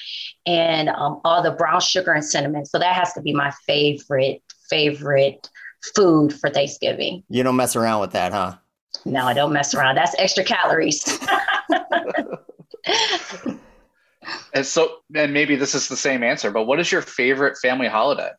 and 0.46 0.90
um, 0.90 1.20
all 1.26 1.42
the 1.42 1.52
brown 1.52 1.82
sugar 1.82 2.14
and 2.14 2.24
cinnamon. 2.24 2.66
So 2.66 2.80
that 2.80 2.96
has 2.96 3.14
to 3.14 3.22
be 3.22 3.34
my 3.34 3.52
favorite, 3.66 4.42
favorite 4.70 5.50
food 5.96 6.34
for 6.34 6.50
Thanksgiving. 6.50 7.24
You 7.30 7.44
don't 7.44 7.58
mess 7.58 7.76
around 7.76 8.00
with 8.00 8.12
that, 8.12 8.32
huh? 8.32 8.56
No, 9.06 9.26
I 9.26 9.34
don't 9.34 9.52
mess 9.54 9.74
around. 9.74 9.96
That's 9.96 10.16
extra 10.18 10.44
calories. 10.44 11.20
and 14.54 14.66
so, 14.66 14.98
and 15.16 15.34
maybe 15.34 15.56
this 15.56 15.76
is 15.76 15.88
the 15.88 15.98
same 15.98 16.24
answer, 16.24 16.52
but 16.52 16.66
what 16.66 16.80
is 16.80 16.92
your 16.92 17.02
favorite 17.02 17.58
family 17.58 17.88
holiday? 17.88 18.30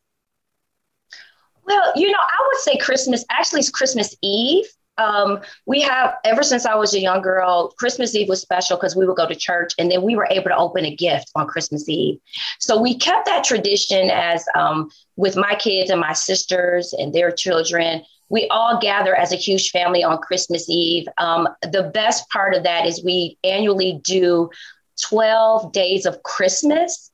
Well, 1.65 1.93
you 1.95 2.11
know, 2.11 2.17
I 2.19 2.47
would 2.47 2.61
say 2.61 2.77
Christmas. 2.77 3.25
Actually, 3.29 3.59
it's 3.59 3.69
Christmas 3.69 4.15
Eve. 4.21 4.65
Um, 4.97 5.41
we 5.65 5.81
have 5.81 6.15
ever 6.23 6.43
since 6.43 6.65
I 6.65 6.75
was 6.75 6.93
a 6.93 6.99
young 6.99 7.21
girl, 7.21 7.73
Christmas 7.77 8.15
Eve 8.15 8.29
was 8.29 8.41
special 8.41 8.77
because 8.77 8.95
we 8.95 9.05
would 9.05 9.17
go 9.17 9.27
to 9.27 9.35
church 9.35 9.73
and 9.77 9.91
then 9.91 10.01
we 10.03 10.15
were 10.15 10.27
able 10.29 10.49
to 10.49 10.57
open 10.57 10.85
a 10.85 10.95
gift 10.95 11.31
on 11.35 11.47
Christmas 11.47 11.87
Eve. 11.89 12.19
So 12.59 12.81
we 12.81 12.97
kept 12.97 13.25
that 13.25 13.43
tradition 13.43 14.09
as 14.09 14.45
um, 14.55 14.89
with 15.15 15.35
my 15.35 15.55
kids 15.55 15.89
and 15.89 15.99
my 15.99 16.13
sisters 16.13 16.93
and 16.93 17.13
their 17.13 17.31
children 17.31 18.03
we 18.29 18.47
all 18.49 18.79
gather 18.79 19.15
as 19.15 19.31
a 19.31 19.35
huge 19.35 19.69
family 19.69 20.03
on 20.03 20.17
Christmas 20.17 20.69
Eve. 20.69 21.07
Um, 21.17 21.47
the 21.61 21.83
best 21.93 22.27
part 22.29 22.55
of 22.55 22.63
that 22.63 22.85
is 22.85 23.03
we 23.03 23.37
annually 23.43 24.01
do 24.03 24.49
12 25.01 25.71
days 25.71 26.05
of 26.05 26.23
Christmas 26.23 27.11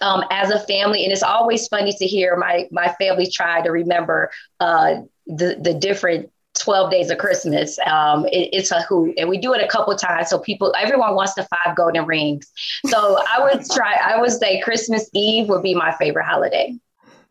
um, 0.00 0.24
as 0.30 0.50
a 0.50 0.60
family. 0.60 1.04
And 1.04 1.12
it's 1.12 1.22
always 1.22 1.68
funny 1.68 1.92
to 1.92 2.06
hear 2.06 2.36
my, 2.36 2.68
my 2.70 2.88
family 2.98 3.30
try 3.30 3.60
to 3.60 3.70
remember 3.70 4.30
uh, 4.60 4.96
the, 5.26 5.58
the 5.60 5.74
different 5.74 6.30
12 6.58 6.90
days 6.90 7.10
of 7.10 7.18
Christmas. 7.18 7.78
Um, 7.86 8.26
it, 8.26 8.50
it's 8.52 8.70
a 8.70 8.82
hoot. 8.82 9.14
And 9.18 9.28
we 9.28 9.38
do 9.38 9.52
it 9.54 9.62
a 9.62 9.68
couple 9.68 9.94
times. 9.96 10.30
So 10.30 10.38
people, 10.38 10.74
everyone 10.78 11.14
wants 11.14 11.34
the 11.34 11.44
five 11.44 11.76
golden 11.76 12.06
rings. 12.06 12.50
So 12.86 13.18
I 13.28 13.42
would 13.42 13.64
try, 13.70 13.94
I 13.94 14.20
would 14.20 14.32
say 14.32 14.60
Christmas 14.60 15.08
Eve 15.12 15.48
would 15.48 15.62
be 15.62 15.74
my 15.74 15.94
favorite 15.96 16.24
holiday. 16.24 16.74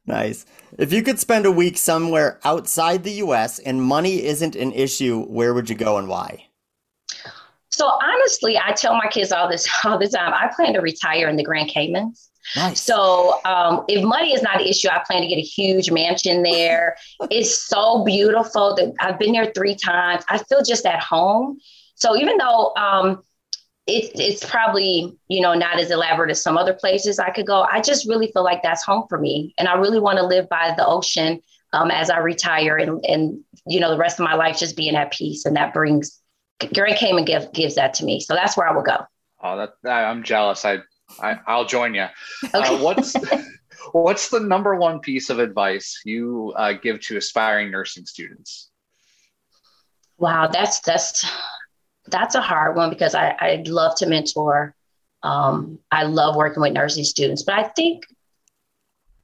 Nice. 0.05 0.45
If 0.77 0.93
you 0.93 1.03
could 1.03 1.19
spend 1.19 1.45
a 1.45 1.51
week 1.51 1.77
somewhere 1.77 2.39
outside 2.45 3.03
the 3.03 3.11
US 3.23 3.59
and 3.59 3.81
money 3.81 4.23
isn't 4.23 4.55
an 4.55 4.71
issue, 4.71 5.23
where 5.25 5.53
would 5.53 5.69
you 5.69 5.75
go 5.75 5.97
and 5.97 6.07
why? 6.07 6.45
So 7.69 7.85
honestly, 7.85 8.57
I 8.57 8.71
tell 8.71 8.95
my 8.95 9.07
kids 9.07 9.31
all 9.31 9.49
this 9.49 9.67
all 9.83 9.99
the 9.99 10.07
time. 10.07 10.33
I 10.33 10.51
plan 10.55 10.73
to 10.73 10.81
retire 10.81 11.27
in 11.27 11.35
the 11.35 11.43
Grand 11.43 11.69
Caymans. 11.69 12.29
Nice. 12.55 12.81
So 12.81 13.39
um, 13.45 13.83
if 13.87 14.03
money 14.03 14.33
is 14.33 14.41
not 14.41 14.61
an 14.61 14.67
issue, 14.67 14.89
I 14.89 15.01
plan 15.05 15.21
to 15.21 15.27
get 15.27 15.37
a 15.37 15.41
huge 15.41 15.91
mansion 15.91 16.43
there. 16.43 16.97
it's 17.31 17.57
so 17.57 18.03
beautiful. 18.03 18.75
That 18.75 18.93
I've 18.99 19.19
been 19.19 19.33
there 19.33 19.51
three 19.53 19.75
times. 19.75 20.23
I 20.29 20.37
feel 20.37 20.63
just 20.63 20.85
at 20.85 20.99
home. 20.99 21.59
So 21.95 22.15
even 22.15 22.37
though 22.37 22.73
um, 22.75 23.23
it, 23.87 24.11
it's 24.15 24.45
probably 24.45 25.17
you 25.27 25.41
know 25.41 25.53
not 25.53 25.79
as 25.79 25.91
elaborate 25.91 26.31
as 26.31 26.41
some 26.41 26.57
other 26.57 26.73
places 26.73 27.19
I 27.19 27.31
could 27.31 27.47
go. 27.47 27.65
I 27.71 27.81
just 27.81 28.07
really 28.07 28.31
feel 28.31 28.43
like 28.43 28.63
that's 28.63 28.83
home 28.83 29.05
for 29.09 29.17
me, 29.17 29.53
and 29.57 29.67
I 29.67 29.75
really 29.75 29.99
want 29.99 30.17
to 30.17 30.25
live 30.25 30.47
by 30.49 30.73
the 30.77 30.85
ocean 30.85 31.41
um, 31.73 31.91
as 31.91 32.09
I 32.09 32.19
retire 32.19 32.77
and, 32.77 33.03
and, 33.05 33.43
you 33.65 33.79
know, 33.79 33.89
the 33.89 33.97
rest 33.97 34.19
of 34.19 34.23
my 34.23 34.35
life 34.35 34.57
just 34.57 34.75
being 34.75 34.95
at 34.95 35.11
peace. 35.11 35.45
And 35.45 35.55
that 35.55 35.73
brings, 35.73 36.19
Grand 36.73 36.97
Cayman 36.97 37.25
give, 37.25 37.51
gives 37.53 37.75
that 37.75 37.93
to 37.95 38.05
me. 38.05 38.19
So 38.19 38.33
that's 38.33 38.57
where 38.57 38.67
I 38.67 38.73
will 38.73 38.83
go. 38.83 38.97
Oh, 39.41 39.57
that, 39.57 39.89
I'm 39.89 40.23
jealous. 40.23 40.65
I, 40.65 40.79
I 41.19 41.39
I'll 41.47 41.65
join 41.65 41.93
you. 41.93 42.07
Okay. 42.53 42.75
Uh, 42.75 42.81
what's, 42.81 43.15
what's 43.91 44.29
the 44.29 44.39
number 44.39 44.75
one 44.75 44.99
piece 44.99 45.29
of 45.29 45.39
advice 45.39 46.01
you 46.05 46.53
uh, 46.55 46.73
give 46.73 46.99
to 47.01 47.17
aspiring 47.17 47.71
nursing 47.71 48.05
students? 48.05 48.69
Wow, 50.17 50.47
that's 50.47 50.79
that's 50.81 51.25
that's 52.07 52.35
a 52.35 52.41
hard 52.41 52.75
one 52.75 52.89
because 52.89 53.15
I 53.15 53.35
I 53.39 53.63
love 53.67 53.95
to 53.97 54.07
mentor. 54.07 54.75
Um, 55.23 55.79
I 55.91 56.03
love 56.03 56.35
working 56.35 56.61
with 56.61 56.73
nursing 56.73 57.03
students, 57.03 57.43
but 57.43 57.55
I 57.55 57.63
think 57.63 58.05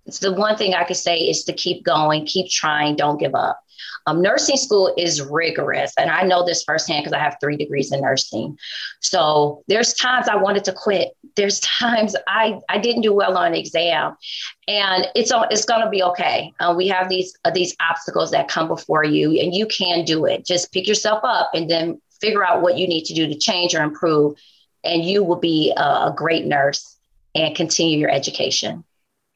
it's 0.06 0.20
the 0.20 0.34
one 0.34 0.58
thing 0.58 0.74
I 0.74 0.84
could 0.84 0.98
say 0.98 1.18
is 1.18 1.46
to 1.46 1.54
keep 1.54 1.84
going, 1.84 2.26
keep 2.26 2.50
trying, 2.50 2.96
don't 2.96 3.20
give 3.20 3.36
up. 3.36 3.63
Um, 4.06 4.22
nursing 4.22 4.58
school 4.58 4.94
is 4.98 5.22
rigorous, 5.22 5.94
and 5.98 6.10
I 6.10 6.24
know 6.24 6.46
this 6.46 6.64
firsthand 6.64 7.04
because 7.04 7.14
I 7.14 7.20
have 7.20 7.38
three 7.40 7.56
degrees 7.56 7.92
in 7.92 8.02
nursing. 8.02 8.58
So 9.00 9.64
there's 9.68 9.94
times 9.94 10.28
I 10.28 10.36
wanted 10.36 10.64
to 10.66 10.74
quit. 10.74 11.16
There's 11.36 11.60
times 11.82 12.16
I 12.28 12.60
I 12.70 12.78
didn't 12.78 13.02
do 13.02 13.14
well 13.14 13.38
on 13.38 13.48
an 13.48 13.56
exam, 13.56 14.16
and 14.68 15.08
it's 15.16 15.32
it's 15.52 15.66
going 15.66 15.84
to 15.84 15.90
be 15.90 16.04
okay. 16.04 16.54
Uh, 16.60 16.74
we 16.76 16.88
have 16.88 17.10
these 17.10 17.34
uh, 17.46 17.52
these 17.52 17.76
obstacles 17.90 18.32
that 18.32 18.48
come 18.48 18.68
before 18.68 19.04
you, 19.04 19.40
and 19.40 19.54
you 19.54 19.66
can 19.68 20.04
do 20.06 20.26
it. 20.26 20.46
Just 20.46 20.72
pick 20.72 20.88
yourself 20.88 21.22
up 21.24 21.52
and 21.54 21.70
then 21.70 22.02
figure 22.20 22.46
out 22.46 22.62
what 22.62 22.78
you 22.78 22.88
need 22.88 23.06
to 23.06 23.14
do 23.14 23.28
to 23.28 23.36
change 23.38 23.76
or 23.76 23.84
improve, 23.84 24.38
and 24.84 25.04
you 25.04 25.24
will 25.24 25.40
be 25.40 25.74
a, 25.76 25.82
a 25.82 26.14
great 26.16 26.46
nurse 26.46 26.98
and 27.36 27.56
continue 27.56 27.98
your 27.98 28.10
education. 28.10 28.84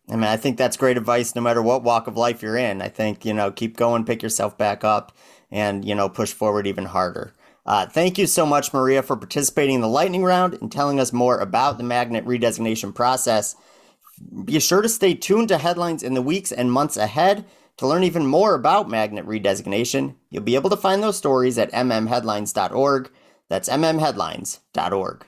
I 0.10 0.16
mean, 0.16 0.24
I 0.24 0.38
think 0.38 0.58
that's 0.58 0.78
great 0.78 0.98
advice 0.98 1.36
no 1.36 1.42
matter 1.42 1.62
what 1.62 1.84
walk 1.84 2.08
of 2.08 2.16
life 2.16 2.42
you're 2.42 2.58
in. 2.58 2.82
I 2.82 2.88
think, 2.88 3.26
you 3.26 3.34
know, 3.34 3.52
keep 3.52 3.76
going, 3.76 4.06
pick 4.06 4.24
yourself 4.24 4.58
back 4.58 4.84
up, 4.84 5.16
and, 5.52 5.84
you 5.84 5.96
know, 5.96 6.08
push 6.08 6.32
forward 6.32 6.66
even 6.66 6.86
harder. 6.86 7.34
Uh, 7.66 7.86
thank 7.86 8.18
you 8.18 8.26
so 8.26 8.46
much, 8.46 8.74
Maria, 8.74 9.04
for 9.04 9.18
participating 9.18 9.76
in 9.76 9.82
the 9.82 9.90
lightning 9.90 10.24
round 10.24 10.54
and 10.54 10.72
telling 10.72 11.00
us 11.00 11.12
more 11.12 11.40
about 11.40 11.78
the 11.78 11.84
magnet 11.84 12.26
redesignation 12.26 12.96
process. 12.96 13.56
Be 14.46 14.60
sure 14.60 14.82
to 14.82 14.88
stay 14.88 15.14
tuned 15.14 15.50
to 15.50 15.58
headlines 15.58 16.02
in 16.02 16.14
the 16.14 16.22
weeks 16.22 16.54
and 16.54 16.72
months 16.72 16.96
ahead 16.96 17.46
to 17.76 17.86
learn 17.86 18.04
even 18.04 18.26
more 18.26 18.56
about 18.56 18.90
magnet 18.90 19.26
redesignation. 19.28 20.16
You'll 20.30 20.44
be 20.44 20.56
able 20.56 20.70
to 20.70 20.78
find 20.78 21.04
those 21.04 21.18
stories 21.18 21.58
at 21.58 21.72
mmheadlines.org. 21.74 23.12
That's 23.50 23.70
mmheadlines.org. 23.70 25.27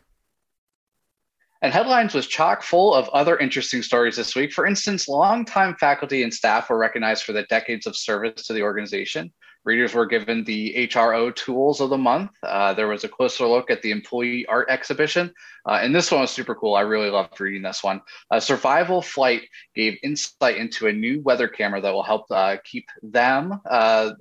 And 1.62 1.74
Headlines 1.74 2.13
was 2.13 2.28
chock 2.28 2.63
full 2.63 2.94
of 2.94 3.10
other 3.10 3.38
interesting 3.38 3.82
stories 3.82 4.16
this 4.16 4.34
week. 4.34 4.54
For 4.54 4.66
instance, 4.66 5.10
longtime 5.10 5.75
faculty 5.75 6.24
and 6.24 6.34
staff 6.34 6.70
were 6.70 6.78
recognized 6.78 7.24
for 7.24 7.34
their 7.34 7.46
decades 7.50 7.86
of 7.86 7.98
service 7.98 8.48
to 8.48 8.54
the 8.54 8.62
organization. 8.62 9.32
Readers 9.66 9.94
were 9.94 10.06
given 10.06 10.46
the 10.46 10.74
HRO 10.89 11.36
Tools 11.36 11.82
of 11.82 11.89
the 11.89 11.98
Month. 11.98 12.32
Uh, 12.44 12.74
there 12.74 12.88
was 12.88 13.04
a 13.04 13.10
closer 13.10 13.46
look 13.46 13.70
at 13.70 13.82
the 13.82 13.92
Employee 13.92 14.46
Art 14.46 14.70
Exhibition. 14.70 15.34
Uh, 15.66 15.80
and 15.82 15.94
this 15.94 16.10
one 16.12 16.22
was 16.22 16.32
super 16.32 16.56
cool. 16.56 16.75
I 16.75 16.82
really 16.82 17.10
loved 17.10 17.39
reading 17.42 17.62
this 17.62 17.84
one. 17.84 18.01
Uh, 18.32 18.39
Survival 18.39 19.01
Flight 19.01 19.42
gave 19.75 19.98
insight 20.01 20.56
into 20.56 20.88
a 20.88 20.94
new 20.94 21.22
weather 21.22 21.50
camera 21.50 21.82
that 21.82 21.94
will 21.94 22.04
help 22.04 22.25
uh, 22.32 22.56
keep 22.63 22.88
them, 23.04 23.60
uh, 23.70 24.12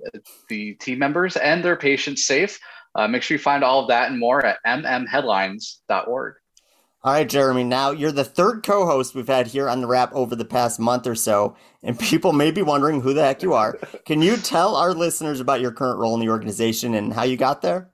the 0.49 0.73
team 0.73 0.99
members, 0.99 1.37
and 1.37 1.63
their 1.63 1.77
patients 1.77 2.25
safe. 2.25 2.59
Make 3.07 3.23
sure 3.23 3.35
you 3.35 3.39
find 3.39 3.63
all 3.63 3.79
of 3.79 3.87
that 3.87 4.09
and 4.11 4.19
more 4.19 4.45
at 4.45 4.59
mmheadlines.org. 4.67 6.35
All 7.01 7.13
right, 7.13 7.29
Jeremy. 7.29 7.63
Now 7.63 7.91
you're 7.91 8.11
the 8.11 8.25
third 8.25 8.61
co-host 8.61 9.15
we've 9.15 9.27
had 9.27 9.47
here 9.47 9.69
on 9.69 9.79
the 9.79 9.87
Wrap 9.87 10.11
over 10.13 10.35
the 10.35 10.43
past 10.43 10.81
month 10.81 11.07
or 11.07 11.15
so, 11.15 11.55
and 11.81 11.97
people 11.97 12.33
may 12.33 12.51
be 12.51 12.61
wondering 12.61 12.99
who 12.99 13.13
the 13.13 13.23
heck 13.23 13.41
you 13.41 13.53
are. 13.53 13.79
Can 14.05 14.21
you 14.21 14.35
tell 14.35 14.75
our 14.75 14.93
listeners 14.93 15.39
about 15.39 15.61
your 15.61 15.71
current 15.71 15.97
role 15.97 16.13
in 16.13 16.19
the 16.19 16.27
organization 16.27 16.95
and 16.95 17.13
how 17.13 17.23
you 17.23 17.37
got 17.37 17.61
there? 17.61 17.89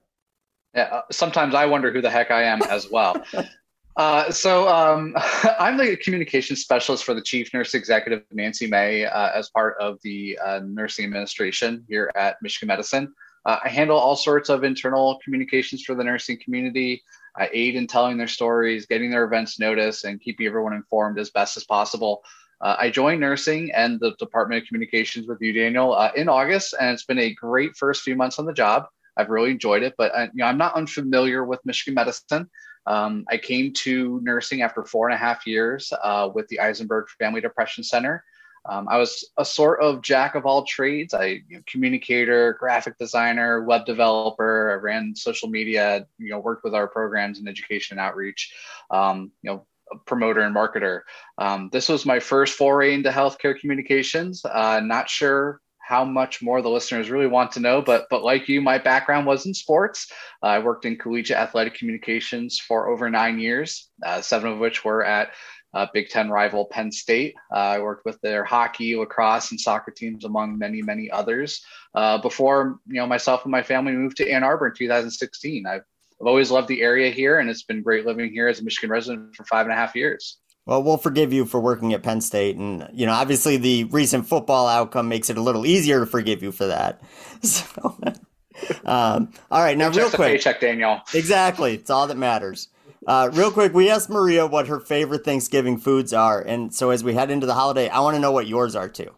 Yeah, 0.74 0.90
uh, 0.92 1.02
sometimes 1.12 1.54
I 1.54 1.68
wonder 1.68 1.92
who 1.92 2.02
the 2.02 2.10
heck 2.10 2.32
I 2.32 2.44
am 2.44 2.64
as 2.64 2.90
well. 2.90 3.24
uh, 3.96 4.32
so 4.32 4.68
um, 4.68 5.14
I'm 5.60 5.78
the 5.78 5.96
communications 5.98 6.62
specialist 6.62 7.04
for 7.04 7.14
the 7.14 7.22
chief 7.22 7.54
nurse 7.54 7.76
executive 7.76 8.24
Nancy 8.32 8.66
May 8.66 9.06
uh, 9.06 9.30
as 9.36 9.52
part 9.52 9.78
of 9.80 10.00
the 10.02 10.38
uh, 10.44 10.62
nursing 10.66 11.06
administration 11.06 11.86
here 11.88 12.12
at 12.16 12.38
Michigan 12.42 12.70
Medicine. 12.70 13.14
Uh, 13.46 13.60
I 13.64 13.70
handle 13.70 14.00
all 14.00 14.16
sorts 14.16 14.50
of 14.50 14.64
internal 14.64 15.20
communications 15.24 15.84
for 15.84 15.94
the 15.94 16.04
nursing 16.04 16.40
community. 16.44 17.04
I 17.38 17.50
aid 17.52 17.76
in 17.76 17.88
telling 17.88 18.18
their 18.18 18.28
stories, 18.28 18.86
getting 18.86 19.12
their 19.12 19.26
events 19.26 19.60
noticed, 19.60 20.06
and 20.06 20.22
keeping 20.22 20.48
everyone 20.48 20.74
informed 20.74 21.20
as 21.20 21.30
best 21.32 21.58
as 21.58 21.64
possible. 21.64 22.24
Uh, 22.62 22.76
I 22.80 22.90
joined 22.90 23.20
nursing 23.20 23.72
and 23.74 24.00
the 24.00 24.14
Department 24.18 24.62
of 24.62 24.68
Communications 24.68 25.28
with 25.28 25.42
you, 25.42 25.52
Daniel, 25.52 25.94
uh, 25.94 26.12
in 26.16 26.30
August, 26.30 26.74
and 26.80 26.92
it's 26.92 27.04
been 27.04 27.20
a 27.20 27.34
great 27.34 27.76
first 27.76 28.02
few 28.02 28.16
months 28.16 28.40
on 28.40 28.46
the 28.46 28.54
job. 28.54 28.88
I've 29.18 29.30
really 29.30 29.52
enjoyed 29.52 29.84
it, 29.84 29.96
but 29.98 30.14
I, 30.16 30.24
uh, 30.24 30.26
you 30.26 30.32
know, 30.36 30.46
I'm 30.46 30.58
not 30.58 30.76
unfamiliar 30.76 31.44
with 31.44 31.66
Michigan 31.66 31.96
medicine. 31.96 32.50
Um, 32.88 33.26
I 33.30 33.38
came 33.38 33.74
to 33.74 34.20
nursing 34.24 34.62
after 34.62 34.84
four 34.84 35.08
and 35.08 35.16
a 35.16 35.18
half 35.18 35.48
years 35.48 35.92
uh, 36.04 36.30
with 36.34 36.48
the 36.48 36.60
Eisenberg 36.60 37.08
Family 37.20 37.42
Depression 37.42 37.84
Center. 37.84 38.24
Um, 38.70 38.88
I 38.88 38.98
was 38.98 39.28
a 39.38 39.46
sort 39.46 39.82
of 39.82 40.02
jack 40.02 40.36
of 40.36 40.46
all 40.46 40.66
trades. 40.66 41.14
I 41.14 41.26
you 41.48 41.58
know, 41.58 41.62
communicator, 41.68 42.54
graphic 42.60 42.98
designer, 42.98 43.64
web 43.64 43.86
developer. 43.86 44.72
I 44.72 44.76
ran 44.76 45.16
social 45.16 45.50
media. 45.50 46.08
You 46.18 46.30
know, 46.30 46.40
worked 46.40 46.64
with 46.64 46.74
our 46.74 46.88
programs 46.88 47.40
in 47.40 47.48
education 47.48 47.98
and 47.98 48.06
outreach. 48.06 48.54
Um, 48.90 49.32
you 49.42 49.52
know, 49.52 49.68
promoter 50.06 50.42
and 50.42 50.56
marketer. 50.56 51.02
Um, 51.38 51.70
this 51.72 51.90
was 51.90 52.06
my 52.06 52.20
first 52.20 52.56
foray 52.56 52.94
into 52.94 53.10
healthcare 53.10 53.58
communications. 53.58 54.44
Uh, 54.44 54.80
not 54.84 55.10
sure 55.10 55.62
how 55.86 56.04
much 56.04 56.42
more 56.42 56.64
the 56.64 56.70
listeners 56.70 57.12
really 57.12 57.28
want 57.28 57.52
to 57.52 57.60
know, 57.60 57.80
but 57.82 58.08
but 58.10 58.24
like 58.24 58.50
you, 58.50 58.60
my 58.60 58.80
background 58.80 59.28
was 59.28 59.46
in 59.46 59.54
sports. 59.54 60.12
Uh, 60.42 60.48
I 60.48 60.60
worked 60.60 60.86
in 60.86 60.98
collegiate 60.98 61.38
athletic 61.38 61.76
communications 61.76 62.60
for 62.60 62.90
over 62.90 63.10
nine 63.10 63.38
years, 63.38 63.90
uh, 64.04 64.22
seven 64.22 64.52
of 64.52 64.58
which 64.58 64.84
were 64.84 65.06
at 65.06 65.30
uh, 65.76 65.86
Big 65.94 66.10
Ten 66.10 66.30
rival 66.30 66.66
Penn 66.66 66.92
State. 66.92 67.36
Uh, 67.54 67.58
I 67.58 67.80
worked 67.80 68.06
with 68.06 68.20
their 68.22 68.46
hockey, 68.46 68.96
lacrosse, 68.96 69.52
and 69.52 69.60
soccer 69.60 69.92
teams, 69.92 70.24
among 70.24 70.58
many, 70.58 70.82
many 70.82 71.12
others. 71.12 71.64
Uh, 71.94 72.18
before 72.18 72.80
you 72.88 72.96
know, 72.96 73.06
myself 73.06 73.44
and 73.44 73.52
my 73.52 73.62
family 73.62 73.92
moved 73.92 74.18
to 74.18 74.30
Ann 74.30 74.44
Arbor 74.44 74.68
in 74.68 74.74
2016. 74.74 75.68
I've, 75.68 75.82
I've 76.22 76.28
always 76.28 76.50
loved 76.50 76.70
the 76.70 76.82
area 76.82 77.12
here, 77.12 77.40
and 77.40 77.50
it's 77.50 77.64
been 77.64 77.84
great 77.84 78.06
living 78.06 78.32
here 78.32 78.48
as 78.48 78.62
a 78.62 78.64
Michigan 78.64 78.90
resident 78.90 79.36
for 79.36 79.44
five 79.44 79.66
and 79.66 79.74
a 79.74 79.76
half 79.76 79.96
years. 79.96 80.38
Well, 80.66 80.82
we'll 80.82 80.98
forgive 80.98 81.32
you 81.32 81.46
for 81.46 81.60
working 81.60 81.94
at 81.94 82.02
Penn 82.02 82.22
State, 82.22 82.56
and 82.56 82.90
you 82.94 83.06
know, 83.06 83.12
obviously, 83.12 83.58
the 83.58 83.84
recent 83.86 84.28
football 84.28 84.68
outcome 84.68 85.10
makes 85.10 85.30
it 85.30 85.38
a 85.38 85.42
little 85.42 85.66
easier 85.66 86.00
to 86.00 86.06
forgive 86.06 86.42
you 86.42 86.52
for 86.52 86.68
that. 86.68 87.02
So, 87.42 87.96
um, 88.86 89.30
all 89.52 89.62
right, 89.62 89.78
now, 89.78 89.90
real 89.90 90.10
quick, 90.10 90.30
paycheck, 90.30 90.62
Daniel. 90.62 91.02
Exactly, 91.14 91.76
it's 91.76 91.90
all 91.90 92.08
that 92.08 92.18
matters. 92.18 92.70
Uh, 93.08 93.30
real 93.34 93.52
quick, 93.52 93.74
we 93.74 93.90
asked 93.90 94.10
Maria 94.10 94.48
what 94.48 94.68
her 94.68 94.80
favorite 94.80 95.24
Thanksgiving 95.24 95.78
foods 95.78 96.12
are, 96.14 96.42
and 96.42 96.74
so 96.74 96.90
as 96.90 97.04
we 97.04 97.14
head 97.14 97.30
into 97.30 97.46
the 97.46 97.54
holiday, 97.54 97.88
I 97.90 98.00
want 98.00 98.16
to 98.16 98.20
know 98.20 98.32
what 98.32 98.48
yours 98.48 98.76
are 98.76 98.90
too. 98.90 99.16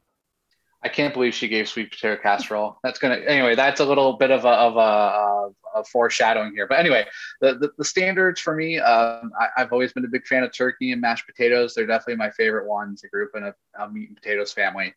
I 0.83 0.89
can't 0.89 1.13
believe 1.13 1.33
she 1.33 1.47
gave 1.47 1.67
sweet 1.67 1.91
potato 1.91 2.21
casserole. 2.21 2.79
That's 2.83 2.99
gonna 2.99 3.15
anyway. 3.15 3.55
That's 3.55 3.79
a 3.79 3.85
little 3.85 4.13
bit 4.13 4.29
of 4.31 4.45
a 4.45 4.49
of 4.49 4.77
a, 4.77 5.79
a 5.79 5.83
foreshadowing 5.85 6.53
here, 6.53 6.67
but 6.67 6.79
anyway, 6.79 7.05
the 7.41 7.55
the, 7.55 7.71
the 7.77 7.85
standards 7.85 8.39
for 8.39 8.55
me. 8.55 8.79
Um, 8.79 9.31
I, 9.39 9.61
have 9.61 9.73
always 9.73 9.93
been 9.93 10.05
a 10.05 10.09
big 10.09 10.27
fan 10.27 10.43
of 10.43 10.53
turkey 10.53 10.91
and 10.91 11.01
mashed 11.01 11.25
potatoes. 11.25 11.73
They're 11.73 11.87
definitely 11.87 12.17
my 12.17 12.29
favorite 12.31 12.67
ones. 12.67 13.01
I 13.03 13.07
grew 13.07 13.25
up 13.25 13.31
in 13.35 13.43
a, 13.43 13.83
a 13.83 13.89
meat 13.89 14.09
and 14.09 14.17
potatoes 14.17 14.53
family. 14.53 14.93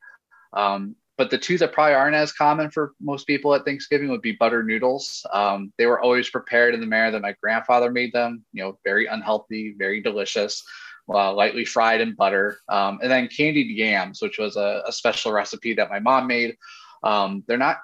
Um, 0.53 0.97
but 1.21 1.29
the 1.29 1.37
two 1.37 1.59
that 1.59 1.75
probably 1.75 1.93
aren't 1.93 2.17
as 2.17 2.33
common 2.33 2.71
for 2.71 2.95
most 2.99 3.27
people 3.27 3.55
at 3.55 3.63
Thanksgiving 3.67 4.09
would 4.09 4.23
be 4.23 4.33
butter 4.33 4.63
noodles. 4.63 5.23
Um, 5.35 5.71
they 5.77 5.85
were 5.85 6.01
always 6.01 6.31
prepared 6.31 6.73
in 6.73 6.81
the 6.81 6.87
manner 6.87 7.11
that 7.11 7.21
my 7.21 7.35
grandfather 7.43 7.91
made 7.91 8.15
them. 8.15 8.43
You 8.55 8.63
know, 8.63 8.79
very 8.85 9.05
unhealthy, 9.05 9.75
very 9.77 10.01
delicious, 10.01 10.65
uh, 11.11 11.35
lightly 11.35 11.67
fried 11.67 12.01
in 12.01 12.15
butter. 12.15 12.61
Um, 12.71 13.01
and 13.03 13.11
then 13.11 13.29
candied 13.29 13.69
yams, 13.77 14.23
which 14.23 14.39
was 14.39 14.57
a, 14.57 14.83
a 14.87 14.93
special 14.93 15.31
recipe 15.31 15.75
that 15.75 15.91
my 15.91 15.99
mom 15.99 16.27
made. 16.27 16.57
Um, 17.03 17.45
they're 17.47 17.59
not 17.59 17.81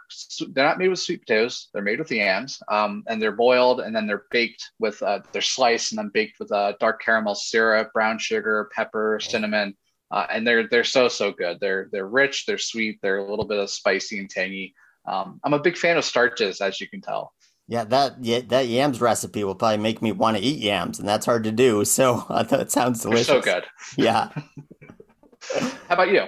they're 0.52 0.64
not 0.64 0.78
made 0.78 0.88
with 0.88 1.00
sweet 1.00 1.20
potatoes. 1.20 1.68
They're 1.74 1.82
made 1.82 1.98
with 1.98 2.10
yams, 2.10 2.62
um, 2.70 3.04
and 3.06 3.20
they're 3.20 3.32
boiled 3.32 3.80
and 3.80 3.94
then 3.94 4.06
they're 4.06 4.24
baked 4.30 4.70
with 4.78 5.02
uh, 5.02 5.20
they're 5.32 5.42
sliced 5.42 5.92
and 5.92 5.98
then 5.98 6.08
baked 6.08 6.38
with 6.38 6.50
uh, 6.52 6.72
dark 6.80 7.02
caramel 7.02 7.34
syrup, 7.34 7.92
brown 7.92 8.18
sugar, 8.18 8.70
pepper, 8.74 9.20
cinnamon 9.20 9.76
uh, 10.10 10.26
and 10.30 10.46
they're 10.46 10.68
they're 10.68 10.84
so 10.84 11.08
so 11.08 11.32
good. 11.32 11.58
They're 11.60 11.88
they're 11.92 12.06
rich, 12.06 12.44
they're 12.46 12.58
sweet, 12.58 12.98
they're 13.02 13.18
a 13.18 13.28
little 13.28 13.46
bit 13.46 13.58
of 13.58 13.70
spicy 13.70 14.18
and 14.18 14.30
tangy. 14.30 14.74
Um, 15.06 15.40
I'm 15.44 15.54
a 15.54 15.58
big 15.58 15.76
fan 15.76 15.96
of 15.96 16.04
starches, 16.04 16.60
as 16.60 16.80
you 16.80 16.88
can 16.88 17.00
tell. 17.00 17.32
Yeah, 17.68 17.84
that 17.84 18.22
yeah, 18.22 18.40
that 18.48 18.68
yams 18.68 19.00
recipe 19.00 19.42
will 19.42 19.54
probably 19.54 19.78
make 19.78 20.00
me 20.00 20.12
want 20.12 20.36
to 20.36 20.42
eat 20.42 20.60
yams, 20.60 20.98
and 20.98 21.08
that's 21.08 21.26
hard 21.26 21.44
to 21.44 21.52
do. 21.52 21.84
So 21.84 22.24
uh, 22.28 22.42
that 22.44 22.70
sounds 22.70 23.02
delicious. 23.02 23.26
They're 23.26 23.42
so 23.42 23.42
good. 23.42 23.64
Yeah. 23.96 24.30
How 25.88 25.94
about 25.94 26.10
you? 26.10 26.24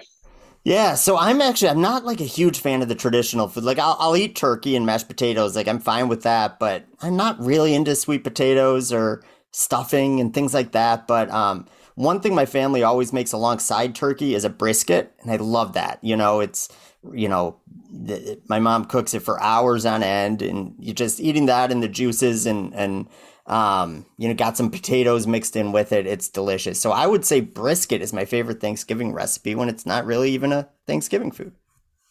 Yeah, 0.65 0.95
so 0.95 1.17
I'm 1.17 1.41
actually 1.41 1.71
I'm 1.71 1.81
not 1.81 2.05
like 2.05 2.21
a 2.21 2.25
huge 2.25 2.61
fan 2.61 2.83
of 2.83 2.89
the 2.89 2.95
traditional 2.95 3.49
food. 3.49 3.65
Like 3.65 3.79
I'll, 3.79 3.97
I'll 3.99 4.17
eat 4.17 4.37
turkey 4.37 4.77
and 4.77 4.85
mashed 4.85 5.09
potatoes, 5.09 5.57
like 5.57 5.69
I'm 5.69 5.79
fine 5.79 6.09
with 6.09 6.23
that, 6.25 6.59
but 6.59 6.85
I'm 7.01 7.17
not 7.17 7.41
really 7.41 7.75
into 7.75 7.97
sweet 7.97 8.23
potatoes 8.25 8.93
or 8.93 9.23
stuffing 9.51 10.21
and 10.21 10.35
things 10.35 10.55
like 10.55 10.73
that. 10.73 11.07
But 11.07 11.31
um, 11.31 11.67
One 11.99 12.21
thing 12.21 12.33
my 12.33 12.47
family 12.47 12.85
always 12.85 13.13
makes 13.13 13.33
alongside 13.33 13.97
turkey 13.97 14.37
is 14.37 14.45
a 14.45 14.51
brisket, 14.51 15.13
and 15.21 15.33
I 15.33 15.37
love 15.37 15.73
that. 15.73 15.99
You 16.01 16.17
know, 16.17 16.39
it's 16.39 16.69
you 17.13 17.29
know, 17.29 17.57
the, 17.91 18.41
my 18.49 18.61
mom 18.61 18.85
cooks 18.85 19.15
it 19.15 19.21
for 19.21 19.43
hours 19.43 19.85
on 19.85 20.05
end, 20.05 20.41
and 20.41 20.77
you're 20.79 20.95
just 20.95 21.19
eating 21.19 21.47
that 21.47 21.73
and 21.73 21.83
the 21.83 21.89
juices 21.89 22.47
and 22.47 22.73
and 22.73 23.09
um, 23.47 24.07
you 24.17 24.29
know, 24.29 24.35
got 24.35 24.57
some 24.57 24.71
potatoes 24.71 25.27
mixed 25.27 25.57
in 25.57 25.73
with 25.73 25.91
it. 25.91 26.07
It's 26.07 26.29
delicious. 26.29 26.81
So 26.81 26.93
I 26.93 27.09
would 27.09 27.25
say 27.25 27.41
brisket 27.41 28.01
is 28.01 28.13
my 28.13 28.25
favorite 28.25 28.61
Thanksgiving 28.61 29.13
recipe 29.13 29.57
when 29.57 29.69
it's 29.69 29.85
not 29.85 30.07
really 30.07 30.31
even 30.31 30.53
a 30.53 30.69
Thanksgiving 30.87 31.33
food. 31.33 31.53